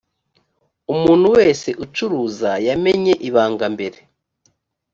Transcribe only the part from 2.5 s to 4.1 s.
yamenye ibanga mbere